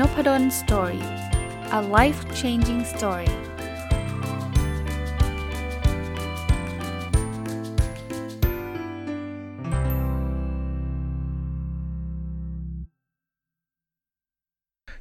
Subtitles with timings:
[0.00, 1.04] Nopadol Story
[1.78, 3.30] a life changing story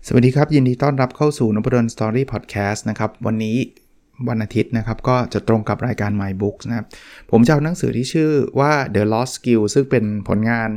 [0.08, 3.58] สวัสดีครับ ยินดีต้อนรับเข้าสู่นพดล Story พอดแคสต์นะครับ วันนี้
[4.30, 6.88] วันอาทิตย์นะครับ ก็จะตรงกับรายการ My Books นะครับ
[7.32, 10.70] ผมจะเอาหนังสือที่ชื่อว่า The Lost Skill ซึ่งเป็นผลงาน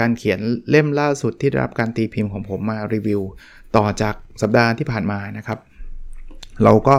[0.00, 3.20] การเขียนเล่มล่าสุดที่ได้รับการตีพิมพ์ของผมมารีวิว
[3.76, 5.58] ต่อจากสัปดาห์ที่ผ่านมานะครับ
[6.64, 6.94] เราก็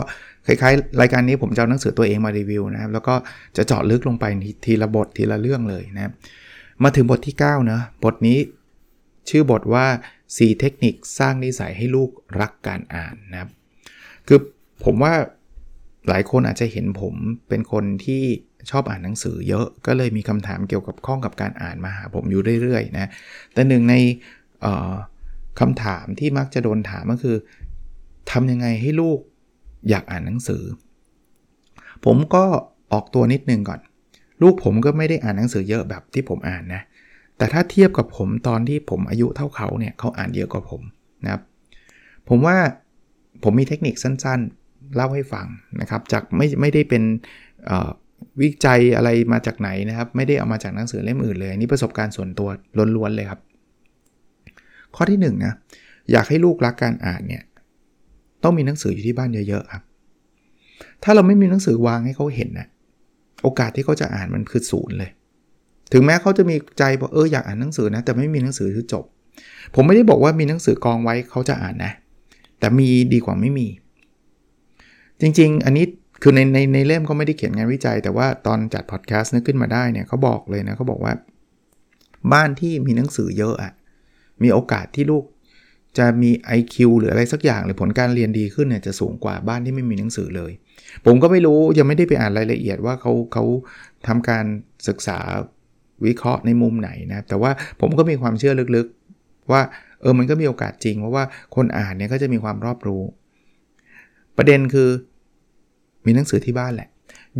[0.46, 3.14] คล้ายๆ รายการนี้ผมจะเอาหนังสือตัวเองมารีวิวนะครับ แล้วก็
[3.56, 4.24] จะเจาะลึกลงไป
[4.64, 6.12] ทีละบททีละเรื่องเลยนะครับ
[6.82, 8.38] มาถึงบทที่9เนะบทนี้
[9.28, 9.86] ชื่อบทว่า
[10.24, 12.10] 4 เทคนิคสร้างนิสัยให้ลูก
[12.40, 13.50] รักการอ่านนะครับ
[14.26, 14.38] คือ
[14.84, 15.14] ผมว่า
[16.08, 17.14] หลายคนอาจจะเห็นผม
[17.48, 18.24] เป็นคนที่
[18.70, 23.10] ชอบอ่านหนังสือเยอะก็เลยมีคำถามเกี่ยวกับข้องกับการอ่านมาหาผมอยู่เรื่อยๆนะ
[23.54, 23.94] แต่หนึ่งใน
[25.60, 27.36] คำถามที่มักจะโดนถามก็คือ
[28.30, 29.18] ทำยังไงให้ลูก
[29.88, 30.62] อยากอ่านหนังสือ
[32.04, 32.44] ผมก็
[32.92, 33.80] ออกตัวนิดนึงก่อน
[34.42, 36.82] ลูกผมก็ไม่ได้อ่านหนังสือเยอะแบบที่ผมอ่านนะ
[37.36, 40.82] แต่ถ้าเทียบกับผมตอนที่ผมอายุเท่าเขาเนี่ยเขาอ่านเยอะกว่าผม
[41.24, 41.42] นะครับ
[42.28, 42.56] ผมว่า
[43.42, 45.46] ผมมีเทคนิคสั้นๆ เล่าให้ฟัง
[45.80, 47.02] นะครับจากไม่ไม่ได้เป็น
[48.40, 52.48] วิจัยอะไรมาจากไหนนะครับ ไม่ได้เอามาจากหนังสือเล่มอื่นเลยนี่ประสบการณ์ส่วนตัว
[52.96, 53.40] ล้วนๆเลยครับ
[54.94, 55.54] ข้อที่1นนะ
[56.12, 57.42] อยากให้ลูกรักการอ่านเนี่ย
[58.42, 59.82] ต้องมีหนังสืออยู่ที่บ้านเยอะๆครับ
[61.02, 62.66] ถ้าเราไม่มีหนังสือวางให้เขาเห็นนะ
[63.42, 65.10] โอกาสที่เขาจะอ่านมันคือศูนย์เลย
[65.92, 69.04] ถึงแม้เขาจะมีใจบอกเอออยากอ่านหนังสือนะแต่ไม่มีหนังสือคือจบ
[69.74, 71.92] ผมไม่ได้บอกว่ามีหนังสือกองไว้เขาจะอ่านนะ
[72.58, 73.66] แต่มีดีกว่าไม่มี
[75.20, 75.84] จริงๆ อันนี้
[76.22, 81.12] คือในในในเล่มเขาไม่ได้เขียนงานวิจัย แต่ว่าตอนจัดพอดแคสต์นึกขึ้นมาได้เนี่ยเขาบอกเลยนะเขาบอกว่า
[82.32, 83.72] บ้านที่มีหนังสือเยอะอะ
[84.42, 85.24] มีโอกาสที่ลูก
[85.98, 90.52] จะมี IQ หรืออะไรสักอย่างหรือผลการเรียนดีขึ้นเนี่ยจะสูงกว่าบ้านที่ไม่มีหนังสือเลย
[91.06, 93.44] ผมก็ไม่รู้ยังไม่ได้ไปอ่านรายละเอียดว่าเขาเขา
[94.06, 94.44] ทำการ
[94.88, 95.18] ศึกษา
[96.06, 97.50] วิเคราะห์ในมุมไหนนะแต่ว่า
[97.80, 99.60] ผมก็มีความเชื่อลึกๆ ว่า
[100.00, 101.24] เออมันก็มีโอกาสจริง เพราะว่า
[101.56, 103.02] คนอ่านเนี่ยก็จะมีความรอบรู้
[104.36, 104.88] ประเด็นคือ
[106.08, 106.88] มีหนังสือที่บ้านแหละ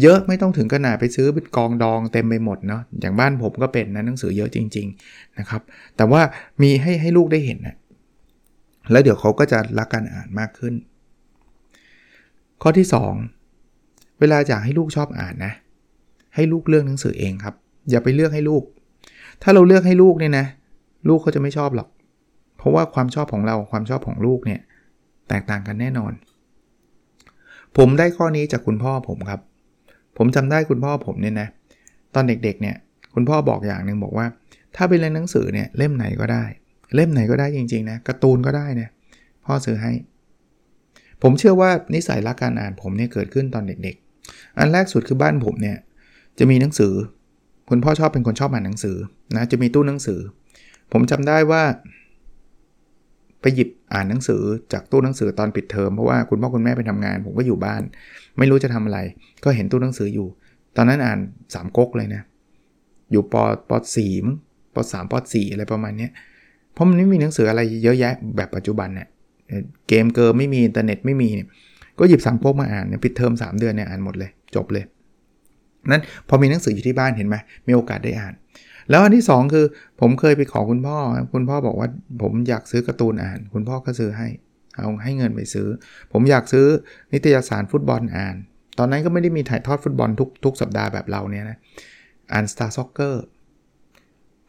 [0.02, 5.62] เยอะไม่ต้องถึงขนาดไปซื้อเป็นกองดองเต็มไปหมดเนาะอย่างบ้านผมก็เป็นนะหนังสือเยอะจริง ๆนะครับ
[5.96, 6.22] แต่ว่า
[6.62, 7.76] มีให้ให้ลูกได้เห็นนะ
[8.90, 10.74] แล้วเดี๋ยวเขาก็จะรักการอ่านมากขึ้น
[12.62, 12.86] ข้อที่
[13.52, 15.52] 2 เวลาอยากให้ลูกชอบอ่านนะ
[16.34, 17.54] ให้ลูกเลือกหนังสือเองครับ
[17.90, 18.62] อย่าไปเลือกให้ลูก
[19.42, 20.46] ถ้าเราเลือกให้ลูกเนี่ยนะ
[21.08, 21.88] ลูกเขาจะไม่ชอบหรอก
[22.56, 24.60] เพราะว่าความชอบของเราความชอบของลูกเนี่ย
[25.28, 26.12] แตกต่างกันแน่นอน
[27.76, 29.40] ผมได้ข้อนี้จากคุณพ่อผมครับ
[30.16, 31.48] ผมจำได้คุณพ่อผมเนี่ยนะ
[32.14, 32.76] ตอนเด็กๆเนี่ย
[33.14, 34.26] คุณพ่อบอกอย่างหนึ่งบอกว่า
[34.76, 36.44] ถ้าเป็นเล่นหนังสือเนี่ยเล่มไหนก็ได้
[36.94, 38.88] เล่มไหนก็ได้จริงๆนะการ์ตูนก็ได้นะ
[39.44, 39.92] พ่อซื้อให้
[41.22, 45.76] ผมเชื่อว่านิสัยรักการอ่านผมเนี่ยเกิดขึ้นตอนเด็กๆ อันแรกสุดคือบ้านผมเนี่ย
[46.38, 46.92] จะมีหนังสือ
[47.68, 48.96] คุณพ่อชอบเป็นคนชอบอ่านหนังสือ
[49.36, 50.20] นะจะมีตู้หนังสือ
[50.92, 51.62] ผมจำได้ว่า
[53.40, 57.82] ไปหยิบอ่านหนังสือจากตู้หนังสือตอนปิดเทอมเพราะว่าคุณพ่อคุณแม่ไปทำงาน ผมก็อยู่บ้าน
[58.38, 58.98] ไม่รู้จะทำอะไร
[59.44, 60.28] ก็เห็นตู้หนังสืออยู่
[60.76, 61.18] ตอนนั้นอ่าน
[61.48, 62.22] 3ก๊กเลยนะ
[63.12, 63.34] อยู่ป
[63.68, 64.36] ปสี่มั้ง
[64.74, 66.08] ปสามปสี่อะไรประมาณนี้
[66.72, 69.08] เพราะมันไม่มีหนังสืออะไรเยอะแยะแบบปัจจุบันเนี่ย
[69.88, 71.48] เกมเกิร์ไม่มีอินเทอร์เน็ตไม่มีเนี่ย
[71.98, 74.84] ก็หยิบสามก๊กมาอ่านเนี่ยปิดเทอม3 เดือนเนี่ยอ่านหมดเลย จบเลย
[75.90, 78.34] นั้นพอมีหนังสืออยู่ที่บ้านเห็นไหมมีโอกาสได้อ่าน
[78.90, 79.66] แล้วอันที่ 2 คือ
[80.00, 80.98] ผมเคยไปขอคุณพ่อ
[81.34, 81.88] คุณพ่อบอกว่า
[82.22, 84.28] ผมอยากซื้อการ์ตูนอ่าน คุณพ่อก็ซื้อให้
[84.76, 85.68] เอาให้เงินไปซื้อ
[86.12, 86.66] ผมอยากซื้อ
[87.12, 88.36] นิตยสารฟุตบอลอ่าน
[88.78, 91.58] ตอนนั้นก็ไม่ได้มีถ่ายทอดฟุตบอลทุกทุกสัปดาห์แบบเราเนี่ยนะ
[92.32, 93.14] อ่าน Star Soccer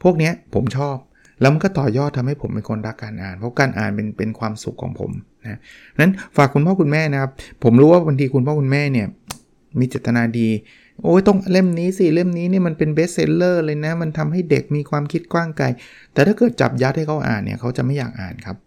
[0.04, 0.98] พวกเนี้ยผมชอบ
[1.42, 5.12] แล้วมันก็ต่อยอดทำให้ผมเป็นคนรักการอ่าน เพราะการอ่านเป็นเป็นความสุขของผม
[5.44, 5.60] นะ
[6.02, 7.32] นั้นฝากคุณพ่อคุณแม่นะครับ
[7.64, 9.08] ผมรู้ว่าบางทีคุณพ่อคุณแม่เนี่ย
[9.80, 10.48] มีเจตนาดี
[11.04, 15.66] โอ้ยต้องเล่มนี้สิเล่มนี้นี่มันเป็นเบสเซลเลอร์เลยนะ มันทำให้เด็กมีความคิดกว้างไกล
[16.14, 18.58] แต่ถ้าเกิดจับยัดให้เขาอ่านเนี่ยเขาจะไม่อยากอ่านครับ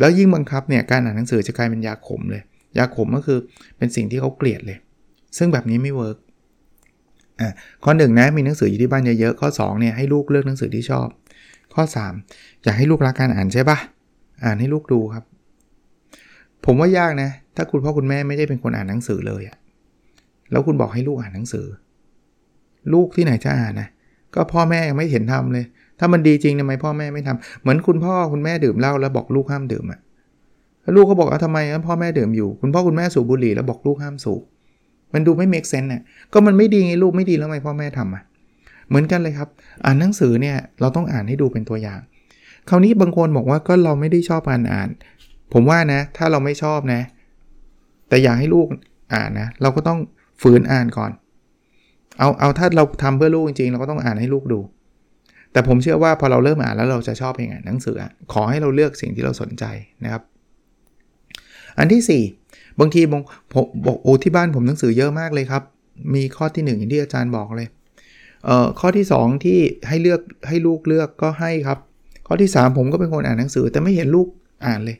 [0.00, 2.42] แล้วยิ่งบังคับเนี่ยการอ่านหนังสือจะกลายเป็นยาขมเลย
[2.78, 3.38] ยาขมก็คือ
[3.78, 4.78] เป็นสิ่งที่เขาเกลียดเลย
[5.38, 6.16] ซึ่งแบบนี้ไม่เวิร์ก
[7.40, 7.48] อะ
[7.84, 11.08] ข้อหนึ่งนะมีหนังสืออยู่ที่บ้านเยอะๆข้อ2เนี่ยให้ลูกเลือกหนังสือที่ชอบ
[11.74, 11.82] ข้อ
[12.24, 13.78] 3 อยากให้ลูกรักการอ่านใช่ปะ
[14.44, 15.24] อ่านให้ลูกดูครับ
[16.64, 19.56] ผมว่ายากนะ ถ้าคุณพ่อคุณแม่ไม่ได้เป็นคนอ่านหนังสือเลยอะ
[20.50, 21.66] แล้วคุณบอกให้ลูกอ่านหนังสือ
[22.92, 23.88] ลูกที่ไหนจะอ่านนะ
[24.34, 25.64] ก็พ่อแม่ยังไม่เห็นทำเลย
[25.98, 30.00] ถ้ามันดีจริงทำไมพ่อแม่ไม่ทำเหมือนคุณพ่อคุณแม่ดื่มเหล้าแล้วบอกลูกห้ามดื่มอะ่ะ
[30.82, 34.42] แล้วลูกก็บอกว่าทำไมพ่อแม่ดื่มอยู่ คุณพ่อคุณแม่สูบบุหรี่แล้วบอกลูกห้ามสูบ
[35.14, 36.02] มันดูไม่เมกเซนน่ะ
[36.32, 38.22] ก็มันไม่ดีไงลูกไม่ดีแล้วทำไมพ่อแม่ทำอะ
[38.88, 39.48] เหมือนกันเลยครับ
[39.84, 42.00] อ่านหนังสือเนี่ยเราต้องอ่านให้ดูเป็นตัวอย่าง
[42.68, 44.88] คราวนี้บางคนบอกว่าก็เราไม่ได้ชอบอ่านอ่าน
[45.52, 47.00] ผมว่านะ ถ้าเราไม่ชอบนะ
[48.08, 48.66] แต่อยากให้ลูก
[49.14, 49.98] อ่านนะ เราก็ต้อง
[50.42, 51.10] ฝืนอ่านก่อน
[52.18, 54.60] เอาเอาถ้าเราทำเพื่อลูกจริงๆ เราก็ต้องอ่านให้ลูกดู
[55.52, 57.96] แต่ผมเชื่อว่าพอเราเริ่มอ่านแล้วเราจะชอบเองอ่านหนังสือ
[58.32, 59.64] ขอให้เราเลือกสิ่งที่เราสนใจ
[60.04, 60.22] นะครับ
[61.78, 63.22] อันที่ 4 บางทีบาง
[63.52, 65.62] ผมบอกโอ้ที่บ้านผมหนังสือเยอะมากเลยครับ
[66.14, 67.68] มีข้อที่1อย่างที่อาจารย์บอกเลย
[68.44, 71.78] เอ่อข้อที่ 2 ที่ให้เลือกให้ลูกเลือกก็ให้ครับ
[72.26, 74.28] ข้อที่ 3 ผมก็เป็นคนอ่านหนังสือ แต่ไม่เห็นลูก
[74.66, 74.96] อ่านเลย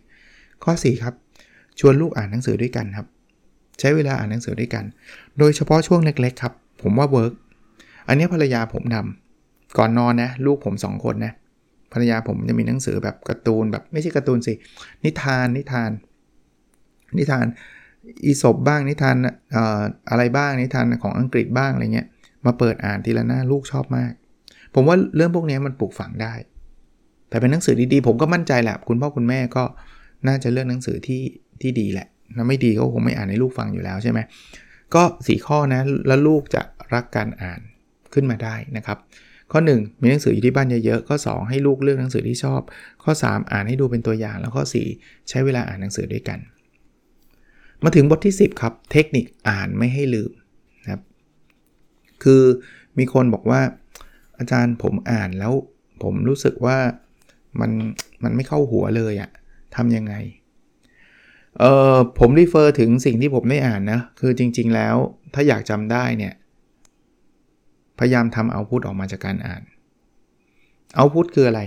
[0.64, 1.14] ข้อ 4 ครับ
[1.80, 3.06] ชวนลูกอ่านหนังสือด้วยกันครับ
[3.80, 4.84] ใช้เวลาอ่านหนังสือด้วยกัน
[5.38, 6.52] โดยเฉพาะช่วงเล็กๆครับ
[6.82, 7.32] ผมว่า work
[8.08, 11.32] อันนี้ภรรยาผมทำก่อนนอนนะลูกผม 2 คนนะ
[11.92, 14.54] ภรรยาผมจะมีหนังสือแบบการ์ตูนแบบไม่ใช่การ์ตูนสิ
[15.04, 15.90] นิทานนิทาน
[17.18, 17.46] นิทาน
[18.24, 19.16] อีสบบ้างนิทาน
[20.10, 22.08] อะไรบ้างนิทานของอังกฤษบ้างอะไรเงี้ย
[22.46, 24.12] มาเปิดอ่านทีละหน้าลูกชอบมาก
[24.74, 26.34] ผมว่าเรื่องพวกนี้มันปลูกฝังได้
[27.28, 29.64] แต่เป็นหนังสือดีๆ ผมก็มั่นใจแหละคุณพ่อคุณแม่ก็
[30.26, 31.22] น่าจะเลือกหนังสือที่
[31.60, 34.18] ที่ดีแหละ ถ้าไม่ดีก็คงไม่อ่านให้ลูกฟังอยู่แล้วใช่ไหม
[34.94, 36.62] ก็สีข้อนะแล้วลูกจะ
[36.94, 37.60] รักการอ่าน
[38.14, 38.98] ขึ้นมาได้นะครับ
[39.52, 42.60] ข้อ 1 มีหนังสืออยู่ที่บ้านเยอะๆข้อ 2 ให้ลูกเลือกหนังสือที่ชอบ
[43.04, 44.64] ข้อ 3 อ่านให้ดูเป็นตัวอย่างแล้วข้อ
[44.96, 46.38] 4 ใช้เวลาอ่านหนังสือด้วยกัน
[47.84, 50.30] มาถึงบทที่ 10 ครับ เทคนิคอ่านไม่ให้ลืม
[50.82, 51.02] นะครับ
[52.22, 52.42] คือ
[52.98, 53.60] มีคนบอกว่า
[54.38, 55.52] อาจารย์ผมอ่านแล้ว
[56.02, 56.78] ผมรู้สึกว่า
[57.60, 57.70] มัน
[58.24, 59.30] มันไม่เข้าหัวเลยอะ
[59.76, 60.14] ทำยังไง
[61.60, 61.64] เอ
[61.94, 64.96] อผมรีเฟอร์ถึงสิ่งที่ผมได้อ่านนะ คือจริง ๆ แล้ว
[65.34, 66.34] ถ้าอยากจำได้เนี่ย
[67.98, 69.62] พยายามทำเอาพุทออกมาจากการอ่าน
[70.96, 71.60] เอาพุทคืออะไร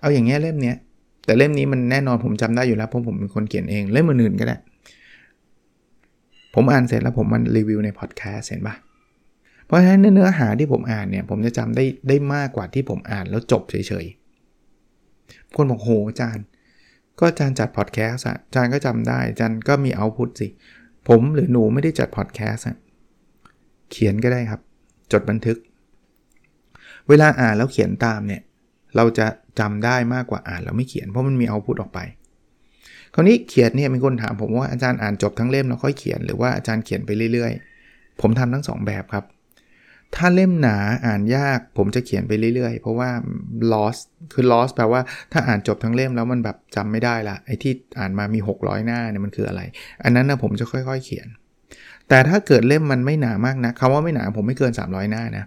[0.00, 0.76] เอาอย่างเงี้ยเล่มเนี้ย
[1.24, 4.56] แต่เล่มนี้มันแน่นอนผมจำได้อยู่แล้วเพราะผมเป็นคนเขียนเองเล่มอื่นๆก็ได้
[6.54, 8.76] ผมอ่านเสร็จแล้วผมมันรีวิวในพอดแคสต์เห็นปะ
[9.66, 16.44] เพราะฉะนั้นเนื้อหาที่ผมอ่านเนี่ย ผมจะจำได้ได้มากกว่าที่ผมอ่านแล้วจบเฉยๆคนบอกโหอาจารย์
[17.18, 20.48] ก็อาจารย์จัดพอดแคสต์อะอาจารย์ก็จำได้อาจารย์ก็มีเอาพุทสิ
[21.08, 22.76] ผมหรือหนูไม่ได้จัดพอดแคสต์อะ
[23.90, 24.60] เขียนก็ได้ครับ
[25.12, 25.58] จดบันทึก
[27.08, 28.42] เวลาอ่านแล้วเขียนตามเนี่ย
[28.96, 29.26] เราจะ
[29.60, 32.00] จำได้มากกว่าอ่านแล้วไม่เขียนเพราะมันมีเอาพุทออกไป
[33.14, 37.52] คราวนี้เขียนเนี่ยมีคนถามผมว่าอาจารย์อ่านจบทั้งเล่มแล้วค่อยเขียนหรือว่าอาจารย์เขียนไปเรื่อย
[37.86, 39.24] ๆ ผมทำทั้ง 2 แบบครับ
[40.16, 40.76] ถ้าเล่มหนา
[41.06, 43.10] อ่านยากผมจะเขียนไปเรื่อยๆ เพราะว่า
[43.72, 43.96] loss
[44.32, 45.00] คือ loss แปลว่า
[45.32, 49.60] ถ้าอ่านจบทั้งเล่มแล้วมันแบบจำไม่ได้ละไอ้ที่อ่านมามี 600 หน้าเนี่ยมันคืออะไร
[50.04, 51.28] อันนั้นนะผมจะค่อยๆเขียน
[52.08, 55.44] แต่ถ้าเกิดเล่มมันไม่หนามากนะคำว่าไม่หนาผมไม่เกิน 300 หน้านะ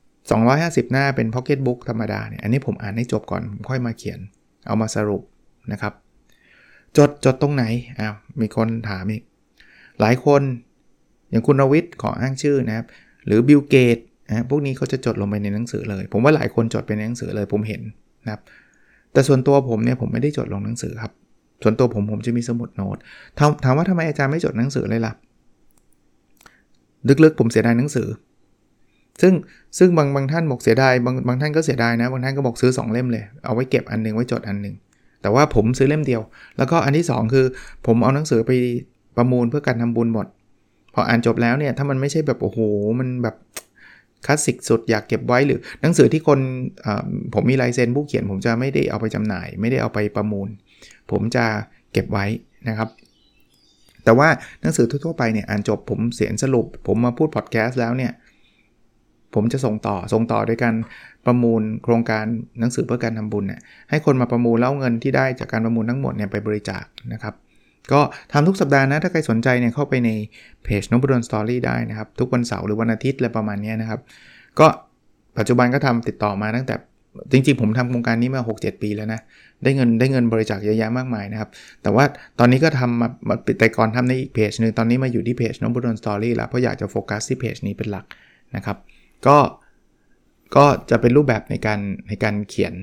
[0.00, 4.18] 250 หน้าเป็น pocket book ธรรมดาเนี่ยอันนี้ผมอ่านให้จบก่อนผมค่อยมาเขียน
[4.66, 5.22] เอามาสรุป
[5.72, 5.92] นะครับ
[6.96, 7.64] จดจดตรงไหน
[7.98, 9.22] อ้าวมีคนถามอีก
[10.00, 10.42] หลายคน
[11.30, 12.86] อย่างคุณรวิทย์ขออ้างชื่อนะครับ
[13.26, 13.98] หรือบิลเกต
[14.28, 17.82] นะพวกนี้เขาจะจดลงไปในหนังสือเลย ผมว่าหลายคนจดไปในหนังสือเลยผมเห็น
[18.24, 18.40] นะครับ
[19.12, 21.12] แต่ส่วนตัวผมเนี่ยผมไม่ได้จดลงหนังสือครับ
[21.62, 22.98] ส่วนตัวผมผมจะมีสมุดโน้ต
[23.64, 25.12] ถามว่าทำไมอาจารย์ไม่จดหนังสือเลยล่ะ
[27.24, 28.08] ลึกๆผมเสียดายหนังสือ
[29.22, 29.32] ซึ่ง
[29.78, 34.74] ซึ่งบางบางท่านบอกเสียดายบางบางท่านก็เสียดายนะ บางท่านก็บอกซื้อ 2 เล่มเลย เอาไว้เก็บอันนึงไว้จดอันนึง
[35.22, 36.22] แต่ว่าผมซื้อเล่มเดียว
[36.56, 37.46] แล้วก็อันที่ 2 คือ
[37.86, 38.50] ผมเอาหนังสือไป
[39.16, 40.26] ประมูลเพื่อการทำบุญหมด
[40.94, 42.58] พออ่านจบแล้วเนี่ยถ้ามันไม่ใช่แบบโอ้โห
[43.00, 43.36] มันแบบ
[44.26, 46.38] คลาสสิกสุดอยากเก็บไว้หรือหนังสือที่คน
[47.34, 50.48] ผมมีลายเซ็นผู้เขียน ผมจะไม่ได้เอาไปจำหน่าย ไม่ได้เอาไปประมูล
[51.10, 51.44] ผมจะ
[51.92, 52.26] เก็บไว้
[52.68, 52.88] นะครับ
[54.04, 54.28] แต่ว่า
[54.62, 58.12] หนังสือทั่วๆไปเนี่ยอ่านจบผมเสียนสรุป ผมมาพูดพอดแคสต์แล้วเนี่ย
[59.34, 60.74] ผมจะส่งต่อส่งต่อโดยการ
[61.26, 62.24] ประมูลโครงการ
[62.60, 63.60] หนังสือเพื่อการทำบุญเนี่ย
[63.90, 67.34] ให้คนมาประมูลแล้วเงินที่ได้จากการประมูลทั้งหมดเนี่ยไปบริจาคนะครับ
[67.92, 68.00] ก็
[68.32, 70.10] ทำทุกสัปดาห์นะ ถ้าใครสนใจเนี่ยเข้าไปใน
[70.64, 74.00] เพจนบุดนสตอรี่ได้นะครับ ทุกวันเสาร์หรือวันอาทิตย์อะไรประมาณนี้นะครับ
[74.58, 74.66] ก็
[75.38, 76.74] ปัจจุบันก็ทำติดต่อมาตั้งแต่
[77.32, 79.20] จริงๆ ผมทำโครงการนี้มา 6-7 ปีแล้วนะ
[79.62, 81.50] ได้เงินได้เงินบริจาคเยอะแยะมากมายนะครับ
[81.82, 82.04] แต่ว่า
[82.38, 88.04] ตอนนี้ก็ทำมาแต่ก่อนทำในอีกเพจหนึ่งตอนนี้มาอยู่ที่เพจนบดนสตอรี่แล้ว เพราะอยากจะโฟกัสที่เพจนี้เป็นหลัก
[88.56, 88.76] นะครับ
[89.26, 89.38] ก็
[90.56, 92.74] ก็จะเป็นรูปแบบในการในการเขียน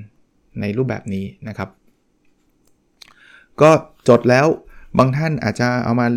[0.61, 1.69] ในรูปแบบนี้นะครับ
[3.61, 3.69] ก็
[4.09, 4.47] จดแล้ว
[4.97, 6.07] บางท่านอาจจะเอามา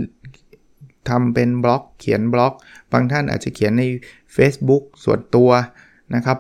[1.09, 2.53] ทำเป็นบล็อกเขียนบล็อก
[2.93, 3.83] บางท่านอาจจะเขียนใน
[4.37, 5.51] Facebook ส่วนตัว
[6.15, 6.39] นะครับ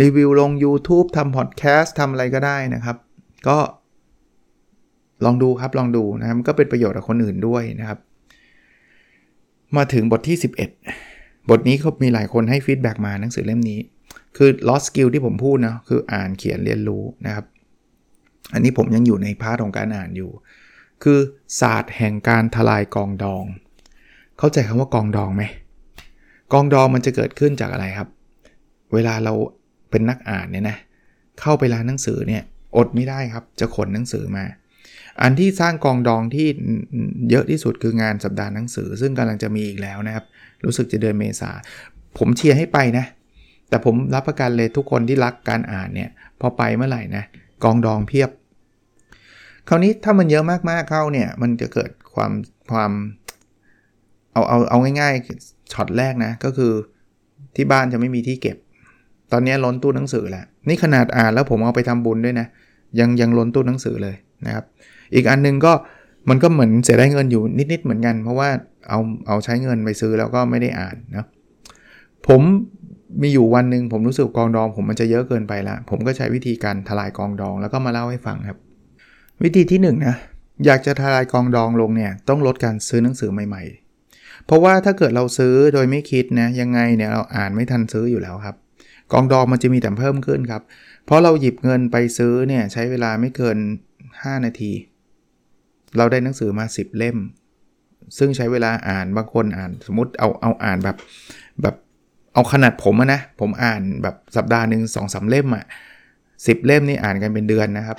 [0.00, 2.96] รีวิวลง YouTube ทำพอดแคสต์ทำอะไรก็ได้นะครับ
[3.48, 3.58] ก็
[5.24, 7.98] ลองดูครับลองดูนะครับก็เป็นประโยชน์กับคนอื่นด้วยนะครับ
[9.76, 10.36] มาถึงบทที่
[10.92, 13.80] 11 บทนี้เขามีหลายคนให้ feedback มาหนังสือเล่มนี้
[14.36, 17.44] คือ lost skill ที่ผมพูดนะคืออ่านเขียนเรียนรู้นะครับ
[18.52, 20.30] อันนี้ผมยังอยู่ใน part ของการอ่านอยู่
[21.04, 21.18] คือ
[21.60, 23.44] ศาสตร์แห่งการทลายกองดอง
[24.38, 25.44] เข้าใจคำว่ากองดองไหม
[26.52, 28.08] กองดองมันจะเกิดขึ้นจากอะไรครับ
[28.94, 29.34] เวลาเรา
[29.90, 30.76] เป็นนักอ่านเนี่ยนะ
[31.40, 32.42] เข้าไปร้านหนังสือเนี่ย
[32.76, 34.44] อดไม่ได้ครับจะขนหนังสือมา
[35.22, 36.46] อันที่สร้างกองดองที่
[37.30, 40.24] เยอะที่สุดคืองานสัปดาห์หนังสือ ซึ่งกำลังจะมีอีกแล้วนะครับ
[40.64, 41.50] รู้สึกจะเดือนเมษา
[42.18, 43.06] ผมเชียร์ให้ไปนะ
[43.68, 47.24] แต่ผมรับประกันเลยทุกคนที่รักการอ่านเนี่ยพอไปเมื่อไหร่นะ
[47.64, 48.30] กองดองเพียบ
[49.68, 52.32] คราวนี้ถ้ามันเยอะมากๆเข้าเนี่ย มันจะเกิดความ
[52.72, 52.92] ความ
[54.32, 56.72] เอาเอาเอาง่ายๆช็อตแรกนะ ก็คือ
[57.56, 58.56] ที่บ้านจะไม่มีที่เก็บ
[59.32, 62.46] ตอนนี้ล้นตู้หนังสือแล้วนี่ขนาดอ่านแล้วผมเอาไปทำบุญด้วยนะ
[62.98, 64.16] ยังยังล้นตู้หนังสือเลย
[64.46, 64.64] นะครับ
[65.14, 65.72] อีกอันนึงก็
[66.28, 67.42] มันก็เหมือนเสียได้เงินอยู่
[67.72, 68.48] นิดๆเหมือนกัน เพราะว่า
[68.88, 71.26] เอาเอาใช้เงินไปซื้อแล้วก็ไม่ได้อ่านนะ
[72.28, 72.40] ผม
[73.22, 78.58] มีอยู่วันหนึ่งผมรู้สึกกองดอง ผมมันจะเยอะเกินไปละผมก็ใช้วิธีการทลายกองดองแล้วก็มาเล่าให้ฟังครับ
[79.42, 80.16] วิธีที่1นนะ
[80.66, 83.62] อยากจะทลายกองดองลงเนี่ยต้องลดการซื้อหนังสือใหม่
[84.04, 88.56] ๆ เพราะว่าถ้าเกิดเราซื้อโดยไม่คิดนะยังไงเนี่ยเราอ่านไม่ทันซื้ออยู่แล้วครับ
[89.12, 90.62] กองดองมันจะมีแต่เพิ่มขึ้นครับ
[91.04, 93.58] เพราะเราหยิบเงินไปซื้อเนี่ยใช้เวลาไม่เกิน
[94.06, 94.72] 5 นาที
[95.96, 97.16] เราได้หนังสือมา 10 เล่ม
[98.18, 100.96] ซึ่งใช้เวลาอ่านบางคนอ่านสมมติเอาเอาอ่านแบบ
[101.62, 101.74] แบบ
[102.34, 105.64] เอาขนาดผมนะ ผมอ่านแบบสัปดาห์หนึ่งสองสาเล่มอะ่ะ
[106.46, 107.98] สิเล่มนี่อ่านกันเป็นเดือนนะครับ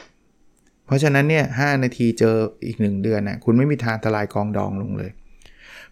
[0.86, 5.12] เพราะฉะนั้นเนี่ยหนาทีเจออีก 1 เดือนนะ่ะคุณไม่มีทางทลายกองดองลงเลย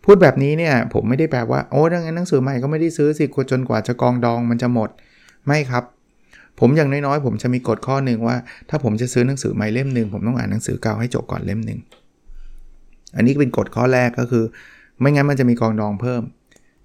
[0.04, 4.90] พูดแบบนี้เนี่ยผมไม่ได้แปลว่าโอ้ดังนั้นหนังสือใหม่ก็ไม่ได้ซื้อสิจนกว่าจะกองดองมันจะหมด
[5.48, 5.84] ไม่ครับ
[6.60, 8.36] ผมอย่างน้อยๆ ผมจะมีกฎข้อหนึ่งว่า
[8.70, 11.80] ถ้าผมจะซื้อหนังสือใหม่เล่มหนึ่งผมต้องอ่านหนังสือเก่าให้จบก่อนเล่มหนึ่ง
[13.16, 14.44] อันนี้เป็นกฎข้อแรกก็คือ
[15.00, 16.22] ไม่งั้นมันจะมีกองดองเพิ่ม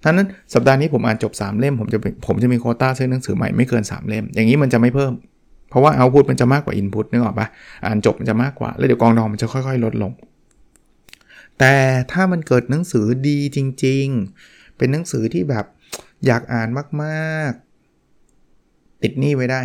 [0.03, 5.13] ทั้นั้นสัปดาห์นี้ผมอ่านจบ 3 เล่มผมจะผมจะมีโคต้าซื้อหนังสือใหม่ไม่เกิน 3 เล่ม อย่างนี้มันจะไม่เพิ่ม
[5.69, 7.49] เพราะว่าเอาพุตมันจะมากกว่าอินพุตนึกออกปะ
[7.85, 10.13] อ่านจบมันจะมากกว่า แล้วเดี๋ยวกองดองมันจะค่อยๆ ลดลง
[11.59, 11.75] แต่
[12.13, 14.07] ถ้ามันเกิดหนังสือดีจริง
[14.43, 15.65] ๆ เป็นหนังสือที่แบบ
[16.27, 16.69] อยากอ่าน
[17.03, 19.61] มากๆ ติดหนี้ไว้ได้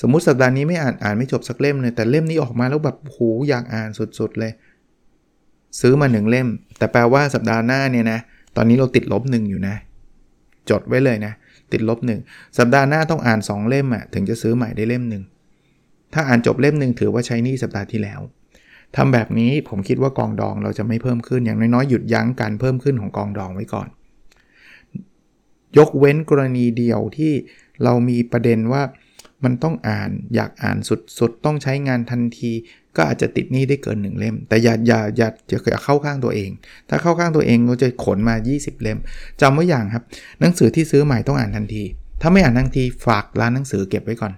[0.00, 3.88] สมมุติสัปดาห์นี้ไม่อ่านอ่านไม่จบสักเล่มเลยแต่เล่มนี้ออกมาแล้วแบบโหอยากอ่าน
[4.18, 4.52] สุดๆเลย
[5.80, 8.18] ซื้อมาหนึ่งเล่ม แต่แปลว่าสัปดาห์หน้าเนี่ยนะ
[8.56, 9.74] ตอนนี้เราติดลบหนึ่งอยู่นะ
[10.70, 11.32] จดไว้เลยนะ
[11.72, 12.20] ติดลบหนึ่ง
[12.58, 15.22] สัปดาห์หน้าต้องอ่าน 2 เล่มอะถึงจะซื้อใหม่ได้เล่มหนึ่ง
[16.14, 18.20] ถ้าอ่านจบเล่มหนึ่งถือว่าใช้นี่สัปดาห์ที่แล้ว
[18.96, 23.88] ทำแบบนี้ผมคิดว่ากองดองเราจะไม่เพิ่มขึ้นอย่างน้อยๆหยุดยั้งการเพิ่มขึ้นของกองดองไว้ก่อน
[25.78, 27.32] ยกเว้นกรณีเดียวที่
[27.84, 28.82] เรามีประเด็นว่า
[29.44, 30.76] มันต้องอ่านอยากอ่าน
[31.18, 32.52] สุดๆ ต้องใช้งานทันที
[32.96, 36.50] ก็อาจจะติดหนี้ได้เกิน1เล่ม แต่อย่าอย่าอย่าอย่าเข้าข้างตัวเอง
[36.88, 38.98] ถ้าเข้าข้างตัวเองก็จะขนมา 20 เล่ม
[39.40, 40.04] จำไว้อย่างครับ
[40.40, 41.84] หนังสือที่ซื้อใหม่ต้องอ่านทันที
[42.20, 44.32] ถ้าไม่อ่านทันทีฝากร้านหนังสือเก็บไว้ก่อน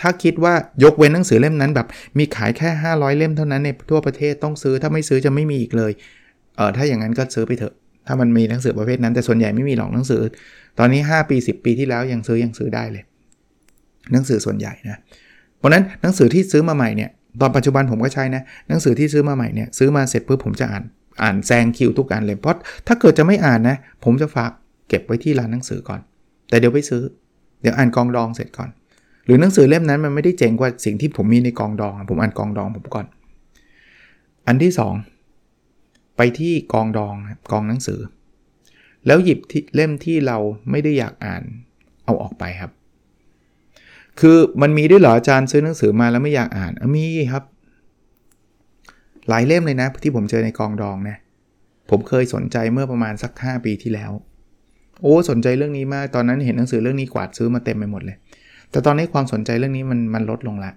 [0.00, 1.86] ถ้าคิดว่ายกเว้นหนังสือเล่มนั้นแบบ
[2.18, 5.92] มีขายแค่ 500 เล่มเท่านั้นในทั่วประเทศต้องซื้อถ้าไม่ซื้อจะไม่มีอีกเลย
[6.56, 7.74] เออถ้าอย่างนั้นก็ซื้อไปเถอะ
[8.06, 10.20] ถ้ามันมีหนังสือประเภทนั้นแต่ส่วนใหญ่ไม่มีหรอกหนังสือ
[10.78, 13.04] ตอนนี้ 5 ปี 10 ปีที่แล้วยังซื้อยังซื้อได้เลย
[14.12, 14.98] หนังสือส่วนใหญ่นะ
[15.58, 17.10] เพราะนั้นหนังสือที่ซื้อมาใหม่เนี่ย
[17.40, 20.84] ตอนปัจจุบันผมก็ใช้นะหนังสือที่ซื้อมาใหม่เนี่ยซื้อมาเสร็จปุ๊บผมจะอ่าน
[21.22, 24.50] อ่านแซงคิวทุกอันเลยเพราะถ้าเกิดจะไม่อ่านนะผมจะฝาก
[24.88, 26.00] เก็บไว้ที่ร้านหนังสือก่อน
[26.48, 27.02] แต่เดี๋ยวไปซื้อ
[27.60, 28.70] เดี๋ยวอ่านกองดองเสร็จก่อน
[29.26, 33.06] หรือหนังสือเล่มนั้นมันไม่ได้เจ๋งกว่าสิ่งที่ผมมีในกองดอง ผมอ่านกองดองผมก่อน
[34.46, 34.72] อันที่
[35.44, 37.14] 2 ไปที่กองดอง
[37.52, 38.00] กองหนังสือ
[39.06, 39.38] แล้วหยิบ
[39.74, 40.38] เล่มที่เรา
[40.70, 41.42] ไม่ได้อยากอ่าน
[42.04, 42.70] เอาออกไปครับ
[44.20, 47.44] คือมันมีด้วยเหรออาจารย์ซื้อหนังสือมาแล้วไม่อยากอ่านมีครับ
[49.28, 51.16] หลายเล่มเลยนะ ที่ผมเจอในกองดองนะ
[51.90, 54.12] ผมเคยสนใจเมื่อประมาณสัก 5 ปีที่แล้ว
[55.02, 58.16] โอ้สนใจเรื่องนี้มาก ตอนนั้นเห็นหนังสือเรื่องนี้กวาดซื้อมาเต็มไปหมดเลย
[58.70, 60.70] แต่ตอนนี้ความสนใจเรื่องนี้มันมันลดลงละ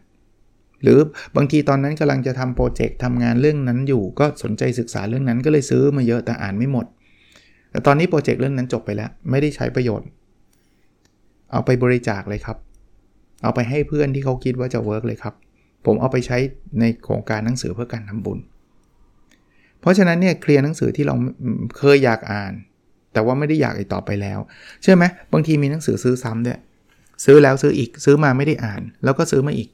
[0.83, 0.99] หรือ
[1.35, 6.85] บางทีตอนนั้นกำลังจะทำโปรเจกต์ทำงานเรื่องนั้นอยู่ ก็สนใจศึกษาเรื่องนั้นก็เลยซื้อมาเยอะแต่อ่านไม่หมด
[7.71, 10.07] แต่ตอนนี้โปรเจกต์เรื่องนั้นจบไปแล้ว ไม่ได้ใช้ประโยชน์
[11.51, 12.57] เอาไปบริจาคเลยครับ
[13.43, 15.33] เอาไปให้เพื่อนที่เขาคิดว่าจะ work เลยครับ
[15.85, 16.37] ผมเอาไปใช้
[16.79, 18.39] ในโครงการหนังสือเพื่อการทำบุญ
[19.81, 21.15] เพราะฉะนั้นเนี่ยเคลียร์หนังสือที่เรา
[21.77, 22.53] เคยอยากอ่าน
[23.13, 24.39] แต่ว่าไม่ได้อยากอีกต่อไปแล้ว
[24.81, 26.59] เชื่อไหมบางทีมีหนังสือซื้อซ้ำด้วย
[27.25, 29.69] ซื้อแล้วซื้ออีกซื้อมาไม่ได้อ่าน แล้วก็ซื้อมาอีก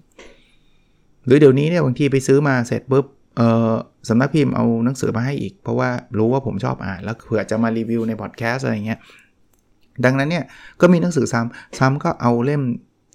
[1.25, 3.05] หรือเดี๋ยวนี้เนี่ยบางทีไปซื้อมาเสร็จปุ๊บ
[3.37, 3.41] เอ
[3.71, 3.73] อ
[4.09, 8.99] สำนักพิมพ์เอาหนังสือมาให้อีก เพราะว่ารู้ว่าผมชอบอ่าน แล้วเผื่อจะมารีวิวในพอดแคสต์อะไรเงี้ย
[10.05, 10.45] ดังนั้นเนี่ย
[10.81, 12.61] ก็มีหนังสือซ้ำซ้ำก็เอาเล่ม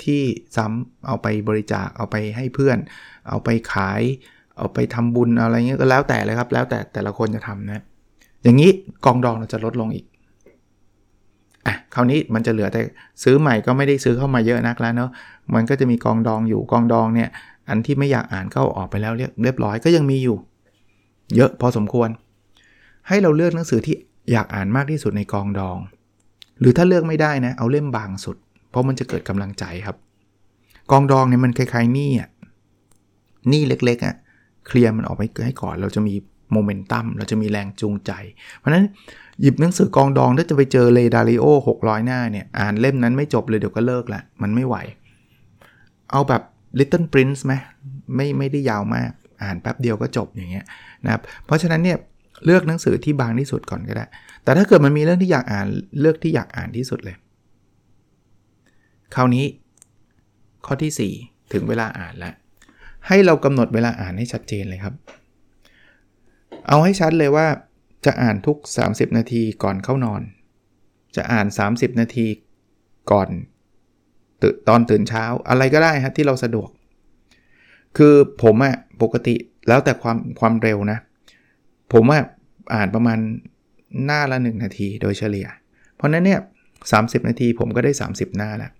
[0.04, 0.22] ที่
[0.56, 2.78] ซ้ำเอาไปบริจาคเอาไปให้เพื่อน
[3.28, 4.02] เอาไปขาย
[4.58, 7.82] เอาไปทำบุญอะไรเงี้ยก็แล้วแต่เลยครับ แล้วแต่แต่ละคนจะทำนะ
[8.42, 8.70] อย่างนี้
[9.04, 10.06] กองดองเราจะลดลงอีก
[11.66, 12.80] อะคราวนี้มันจะเหลือแต่
[13.22, 15.10] ซื้อใหม่ก็ไม่ได้ซื้อเข้ามาเยอะนักแล้วเนาะ
[15.54, 17.28] มันก็จะมีกองดองอยู่กองดองเนี่ย
[17.68, 20.36] อันที่ไม่อยากอ่านก็ออกไปแล้วเรียบเรียบร้อยก็ยังมีอยู่
[21.36, 22.08] เยอะพอสมควร
[23.08, 23.96] ให้เราเลือกหนังสือที่
[24.32, 25.78] อยากอ่านมากที่สุดในกองดอง
[26.60, 28.36] หรือถ้าเลือกไม่ได้นะ เอาเล่มบางสุด
[28.70, 29.96] เพราะมันจะเกิดกำลังใจครับ
[30.90, 32.28] กองดองเนี่ยมันคล้ายๆหนี้อะ
[33.48, 34.14] หนี้เล็กๆอะ
[34.66, 36.14] เคลียร์มันออกไปให้ก่อน เราจะมี
[36.52, 38.12] โมเมนตัมเราจะมีแรงจูงใจ
[38.58, 38.84] เพราะนั้น
[39.40, 41.44] หยิบหนังสือกองดองถ้าจะไปเจอเลดาริโอ
[41.80, 44.76] 600 หน้าเนี่ย อ่านเล่มนั้นไม่จบเลยเดี๋ยวก็เลิกละมันไม่ไหว
[46.10, 46.42] เอาแบบ
[46.78, 47.52] Little Prince ไหม
[48.16, 49.10] ไม่ไม่ได้ยาวมาก
[49.42, 50.64] อ่านแป๊บเดียวก็จบอย่างเงี้ย
[51.04, 51.98] นะครับเพราะฉะนั้นเนี่ย
[52.44, 54.04] เลือกหนังสือที่บางที่สุดก่อนก็ได้
[54.44, 55.66] แต่ถ้าเกิดมันมีเรื่องที่อยากอ่าน
[56.00, 57.16] เลือกที่อยากอ่านที่สุดเลย
[59.14, 59.44] คราวนี้
[60.66, 62.34] ข้อที่ 4 ถึงเวลาอ่านแล้ว
[63.08, 64.94] ให้เรากำหนดเวลาอ่านให้ชัดเจนเลยครับ
[66.68, 67.46] เอาให้ชัดเลยว่า
[68.06, 68.56] จะอ่านทุก
[68.88, 70.22] 30 นาทีก่อนเข้านอน
[71.16, 72.26] จะอ่าน 30 นาที
[73.10, 73.28] ก่อน
[74.42, 76.68] ตื่นตอนตื่นเช้าอะไรก็ได้ฮะที่เราสะดวก
[77.96, 79.34] คือผมอะปกติ
[79.68, 80.98] แล้วแต่ความความเร็วนะ
[81.92, 82.22] ผมอะ
[82.74, 83.18] อ่านประมาณ
[84.04, 85.46] หน้าละ 1 นาทีโดยเฉลี่ย
[85.96, 86.40] เพราะนั้นเนี่ย
[86.84, 88.72] 30 นาทีผมก็ได้ 30 หน้าแล้ว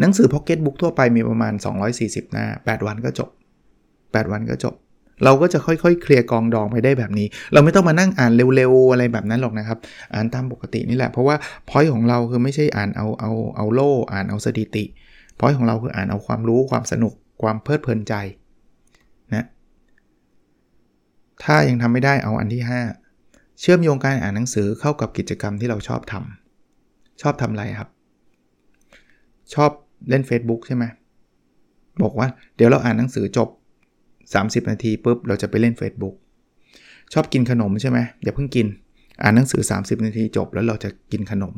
[0.00, 1.52] หนังสือพ็อกเก็ตบุ๊กทั่วไปมีประมาณ
[1.92, 3.30] 240 หน้า 8 วันก็จบ
[3.80, 4.74] 8 วันก็จบ
[5.24, 9.78] เราก็จะค่อยๆ เคลียร์กองดองไปได้แบบนี้ เราไม่ต้องมานั่งอ่านเร็วๆ อะไรแบบนั้นหรอกนะครับ
[10.14, 11.36] อ่านตามปกตินี่แหละ เพราะว่า
[11.68, 14.84] พอยของเราคือไม่ใช่อ่านเอาเอาเอาโล่ อ่านเอาสถิติ
[15.38, 17.12] พอยของเราคืออ่านเอาความรู้ความสนุก
[17.42, 18.14] ความเพลิดเพลินใจ
[19.34, 19.46] นะ
[21.44, 22.62] ถ้ายังทำไม่ได้เอาอันที่
[23.10, 27.90] 5 เชื่อมโยงการอ่านหนังสือเข้ากับกิจกรรมที่เราชอบทำชอบทำอะไรครับ
[29.54, 29.70] ชอบ
[30.08, 30.84] เล่น Facebook ใช่ไหม
[32.02, 33.48] บอกว่าเดี๋ยวเราอ่านหนังสือจบ
[34.08, 36.14] 30 นาทีปุ๊บเราจะไปเล่น Facebook
[37.12, 38.66] ชอบกินขนมใช่ไหมอย่าเพิ่งกิน
[39.22, 41.54] อ่านหนังสือ 30 นาทีจบแล้วเราจะกินขนม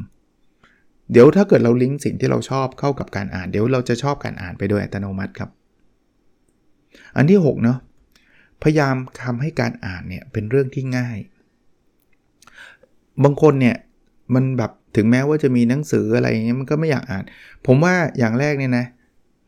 [1.13, 5.51] เดี๋ยวถ้าเกิดเราลิงก์สิ่งที่เราชอบเข้ากับการอ่าน เดี๋ยวเราจะชอบการอ่านไปโดยอัตโนมัติครับ
[7.17, 7.79] อันที่6เนาะ
[8.63, 11.19] พยายามทำให้การอ่านเนี่ยเป็นเรื่องที่ง่าย
[13.25, 13.77] บางคนเนี่ย
[14.35, 17.25] มันแบบ ถึงแม้ว่าจะมีหนังสืออะไรอย่างเงี้ยมันก็ไม่อยากอ่าน
[17.67, 18.87] ผมว่าอย่างแรกเนี่ยนะ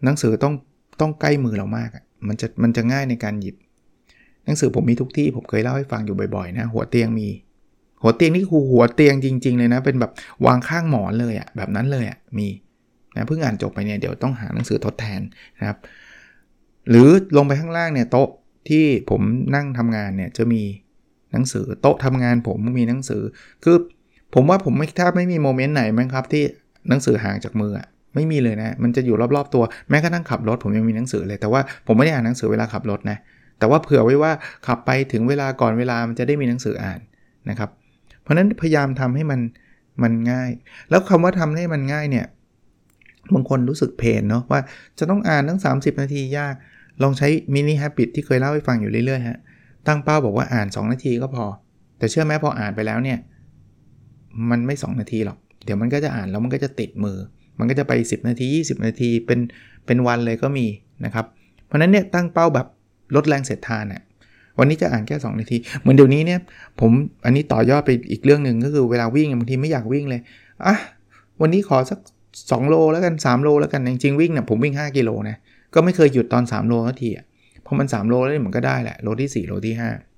[0.05, 0.55] หนังสือต้อง
[1.01, 3.57] ต้องใกล้มือเรามากอะมันจะมันจะง่ายในการหยิบ
[4.45, 7.29] หนังสือผมมีทุกที่ผมเคยเล่าให้ฟังอยู่บ่อยๆนะ หัวเตียงมี
[8.03, 10.13] หัวเตียงนี่คือหัวเตียงจริง ๆ เลยนะ เป็นแบบ
[10.47, 12.49] วางข้างหมอนเลยอะแบบนั้นเลยอะมี
[13.17, 15.21] นะเพิ่งอ่านจบไปเนี่ยเดี๋ยวต้องหาหนังสือทดแทน
[15.59, 15.79] นะครับ
[16.89, 18.29] หรือลงไปข้างล่างเนี่ยโต๊ะ
[18.69, 19.23] ที่ผม
[19.55, 20.63] นั่งทำงานเนี่ยจะมี
[21.33, 23.23] หนังสือโต๊ะทำงานผมมีหนังสือ
[23.65, 23.77] คือ
[24.35, 26.43] ผมว่าผมไม่แทบไม่มีโมเมนต์ไหนมั้งครับที่
[26.89, 33.19] หนังสือห่างจากมืออะไม่มีเลยนะ มันจะอยู่รอบๆตัวแม้กระทั่งขับรถผมยังมีหนังสือเลย แต่ว่าผมไม่ได้อ่านหนังสือเวลาขับรถนะ
[33.59, 34.33] แต่ว่าเผื่อไว้ว่า
[34.67, 37.01] ขับไปถึงเวลาก่อนเวลามันจะได้มีหนังสืออ่าน
[37.51, 37.71] นะครับ
[38.23, 39.41] เพราะนั้นพยายามทำให้มัน
[40.03, 40.51] มันง่าย
[40.91, 42.27] แล้วคำว่าทำให้มันง่ายเนี่ย
[43.35, 44.61] บางคนรู้สึกเพนเนาะว่า
[44.99, 46.55] จะต้องอ่านทั้ง 30 นาทียาก
[47.03, 49.39] ลองใช้มินิฮับบิตที่เคยเล่าให้ฟังอยู่เรื่อยๆฮะ
[49.87, 51.45] ตั้งเป้าบอกว่าอ่าน 2 นาทีก็พอ
[51.99, 53.19] แต่เชื่อไหมพออ่านไปแล้วเนี่ย
[54.51, 57.19] มันไม่ 2 นาทีหรอก เดี๋ยวมันก็จะอ่านแล้วมันก็จะติดมือ
[57.59, 59.39] มันก็จะไป 10 นาที 20 นาทีเป็น
[59.87, 60.67] เป็นวันเลยก็มี
[61.05, 61.27] นะครับ
[61.67, 62.67] เพราะนั้นเนี่ยตั้งเป้าแบบ
[63.15, 64.03] ลดแรงเสียดทานอะ
[64.59, 66.41] วันนี้จะอ่านแค่ 2 นาที เหมือนเดี๋ยวนี้เนี่ย
[66.81, 66.91] ผม
[67.25, 70.21] อันนี้ต่อยอดไปอีกเรื่องหนึ่งก็คือเวลาวิ่งบางทีไม่อยากวิ่งเลย
[70.67, 70.77] อะ
[71.41, 71.99] วันนี้ขอสัก
[72.35, 75.37] 2 โลแล้วกัน 3 โลแล้วกันจริงๆวิ่งเนี่ยผมวิ่ง 5 กิโลนะ
[75.75, 77.25] ก็ไม่เคยหยุดตอน 3 โลนาทีอะ
[77.67, 80.16] พอมัน 3 โลแล้วมันก็ได้แหละโลที่ 4 โลที่ 5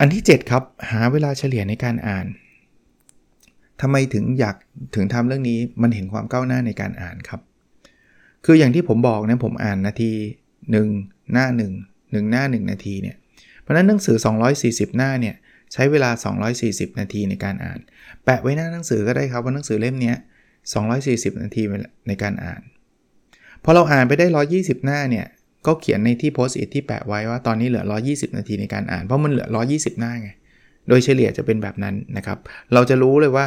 [0.00, 2.26] อันที่ 7 ครับ หาเวลาเฉลี่ยในการอ่าน
[3.80, 4.56] ทำไมถึงอยาก
[4.94, 7.40] ถึงทำเรื่องนี้มันเห็นความก้าวหน้าในการอ่านครับ
[8.44, 10.12] คืออย่างที่ผมบอกนะผมอ่านนาที
[10.72, 13.16] 1 หน้า 1 1 หน้า 1 นาทีเนี่ย
[13.60, 14.16] เพราะนั้นหนังสือ
[14.56, 15.34] 240 หน้าเนี่ย
[15.72, 16.10] ใช้เวลา
[16.54, 17.78] 240 นาทีในการอ่าน
[18.24, 20.14] แปะไว้หน้าหนังสือก็ได้ครับว่าหนังสือเล่มนี้
[20.78, 21.62] 240 นาที
[22.08, 22.60] ในการอ่าน
[23.64, 25.26] พอเราอ่านไปได้ 120 หน้าเนี่ย
[25.66, 30.30] ก็เขียนในที่โพสต์อิทที่แปะไว้ว่าตอนนี้เหลือ 120 นาทีในการอ่าน เพราะมันเหลือ 120 หน้าไง
[30.88, 32.38] โดยเฉลี่ยจะเป็นแบบนั้นนะครับ
[32.74, 33.46] เราจะรู้เลยว่า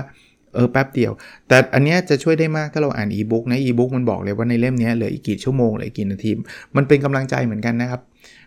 [0.56, 1.12] เออแป๊บเดียว
[1.48, 6.32] แต่อันนี้จะช่วยได้มากถ้าเราอ่านอีบุ๊กนะอีบุ๊กมันบอกเลยว่าในเล่มนี้เหลืออีกกี่ชั่วโมงเหลืออีกกี่นาที
[6.76, 8.02] มันเป็นกำลังใจเหมือนกันนะครับ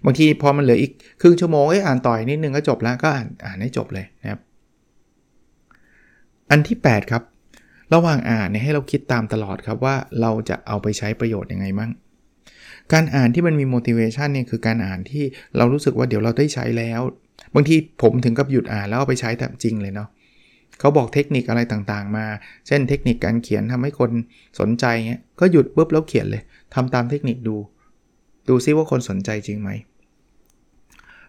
[0.04, 4.40] บางทีพอมันเหลืออีกครึ่งชั่วโมงเอ้อ่านต่อยนิดนึงก็จบแล้วก็อ่านอ่านให้จบเลยนะครับ
[6.50, 7.22] อันที่ 8 ครับ
[7.94, 11.90] ระหว่างอ่านเนี่ยให้เราคิดตามตลอดครับว่าเราจะเอาไปใช้ประโยชน์ยังไงมั่ง
[12.92, 15.24] การอ่านที่มันมี motivation เนี่ยคือการอ่านที่
[15.56, 17.00] เรารู้สึกว่าเดี๋ยวเราได้ใช้แล้ว
[17.54, 20.08] บางทีผมถึงกับหยุดอ่านแล้วเอาไปใช้แต่จริงเลยเนาะ
[20.80, 22.26] เขาบอกเทคนิคอะไรต่างๆ มา
[22.66, 24.10] เช่นเทคนิคการเขียนทำให้คน
[24.60, 26.42] สนใจเงี้ยก็หยุดปุ๊บแล้วเขียนเลย
[26.74, 27.56] ทำตามเทคนิคดู
[28.48, 29.70] ดูซิว่าคนสนใจจริงไหม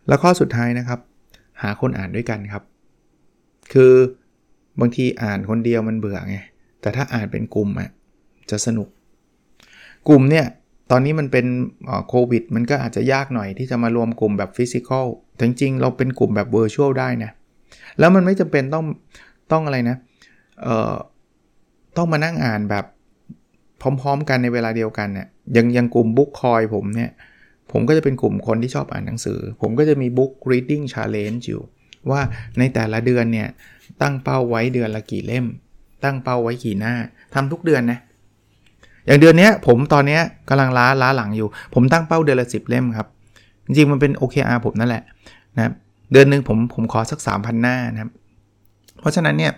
[0.07, 0.99] แล้วข้อสุดท้ายนะครับ
[1.61, 2.63] หาคนอ่านด้วยกันครับ
[3.73, 3.93] คือ
[4.79, 6.37] บางทีอ่านคนเดียวมันเบื่อไง
[6.81, 7.89] แต่ถ้าอ่านเป็นกลุ่มอะ
[8.51, 8.87] จะสนุก
[10.09, 10.45] กลุ่มเนี่ย
[10.95, 11.45] ตอนนี้มันเป็น
[12.07, 17.31] โควิด มันก็อาจจะยากหน่อยที่จะมารวมกลุ่มแบบ physical แต่จริงๆ เราเป็นกลุ่มแบบ virtual ได้นะ
[17.99, 18.85] แล้วมันไม่จำเป็นต้อง
[19.51, 19.97] ต้องอะไรนะ
[20.61, 20.93] เอ่อ
[21.97, 22.85] ต้องมานั่งอ่านแบบ
[23.81, 25.27] พร้อมๆ กันในเวลาเดียวกันเนี่ย
[25.57, 27.11] อย่างอย่างกลุ่ม book ของผมเนี่ย
[27.71, 31.63] ผมก็จะเป็นกลุ่มคนที่ชอบอ่านหนังสือ ผมก็จะมี book reading challenge อยู่
[32.09, 32.21] ว่า
[32.59, 33.49] ในแต่ละเดือนเนี่ย
[34.01, 35.45] ตั้งเป้าไว้เดือนละกี่เล่ม
[36.03, 36.93] ตั้งเป้าไว้กี่หน้า
[37.33, 37.99] ทำทุกเดือนนะ
[39.05, 43.07] อย่างเดือนนี้ผมตอนนี้กำลังล้าล้าหลังอยู่ ผมตั้งเป้าเดือนละ10เล่มครับ
[43.65, 45.03] จริงๆมันเป็น OKR ผมนั่นแหละ
[45.55, 45.71] นะ
[46.11, 48.11] เดือนหนึ่งผมผมขอสัก 3,000 หน้านะครับ
[48.99, 49.53] เพราะฉะนั้นเนี่ย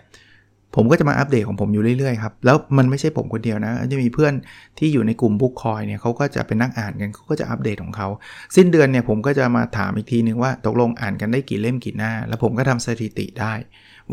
[0.75, 4.33] ผมก็จะมาอัปเดตของผมอยู่เรื่อยๆครับ แล้วมันไม่ใช่ผมคนเดียวนะ จะมีเพื่อน
[4.79, 8.07] ที่อยู่ในกลุ่มบุ๊กคอยเนี่ยเขาก็จะเป็นนักอ่านกันเขาก็จะอัปเดตของเขา
[8.55, 13.53] สิ้นเดือนเนี่ยผมก็จะมาถามอีกทีนึงว่าตกลงอ่านกันได้กี่เล่มกี่หน้า แล้วผมก็ทำสถิติได้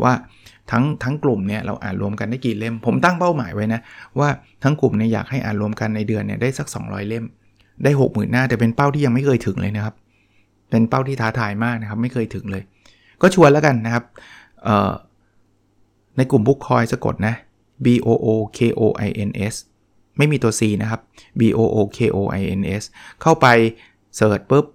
[0.03, 0.13] ว่า
[0.71, 3.81] ทั้งทั้งกลุ่มเนี่ยเราอ่านรวมกันได้กี่เล่ม ผมตั้งเป้าหมายไว้นะ
[4.19, 4.29] ว่า
[4.63, 7.25] ทั้งกลุ่มเนี่ยอยากให้อ่านรวมกันในเดือนเนี่ยได้สัก 200 เล่ม
[7.83, 9.95] ได้ 60,000หน้าแต่เป็นเป้าที่ยังไม่เคยถึงเลยนะครับ
[10.69, 12.63] เป็นเป้าที่ท้าทายมากนะครับ ไม่เคยถึงเลย
[13.21, 14.03] ก็ชวนแล้วกันนะครับ
[16.17, 17.35] ในกลุ่มบุ๊กคอยสะกดนะ
[17.85, 19.55] B O O K O I N S
[20.17, 21.01] ไม่มีตัว C นะครับ
[21.39, 22.83] B O O K O I N S
[23.21, 23.47] เข้าไป
[24.15, 24.65] เสิร์ชปุ๊บ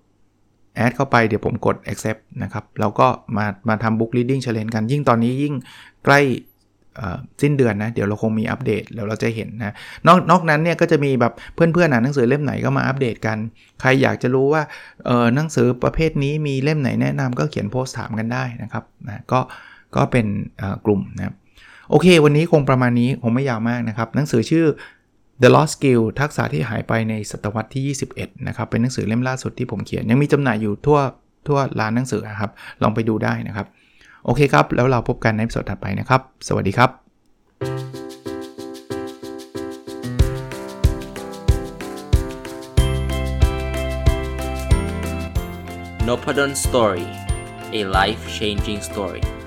[0.79, 5.55] แอดเข้าไปเดี๋ยวผมกด accept นะครับ แล้วก็มามาทำ book reading challenge กัน ยิ่งตอนนี้ยิ่ง
[6.05, 6.21] ใกล้
[7.43, 9.75] สิ้นเดือนนะ เดี๋ยวเราคงมีอัปเดตแล้วเราจะเห็นนะ
[10.07, 13.39] นอกนอกนั้นเนี่ยก็จะมีแบบเพื่อนๆอ่านหนังสือเล่มไหนก็มาอัปเดตกัน
[13.81, 14.63] ใครอยากจะรู้ว่า
[15.07, 19.41] เออหนังสือประเภทนี้มีเล่มไหนแนะนำก็เขียนโพสต์ถามกันได้นะครับนะก็
[19.97, 20.27] ก็เป็น
[20.87, 21.35] กลุ่มนะครับ
[21.91, 24.65] โอเค วันนี้คงประมาณนี้คงไม่ยาวมากนะครับ หนังสือชื่อ
[25.43, 30.99] The Lost Skill ทักษะที่หายไปในศตวรรษที่ 21 นะครับ เป็นหนังสือเล่มล่าสุดที่ผมเขียน ยังมีจำหน่ายอยู่ทั่ว
[31.47, 32.51] ทั่วร้านหนังสือครับ
[32.83, 33.67] ลองไปดูได้นะครับ
[34.25, 36.91] โอเคครับ แล้วเราพบกันในสดถัดไปนะครับ สวัสดีครับ
[46.09, 47.07] n o p a d o n Story
[47.79, 49.38] a life changing story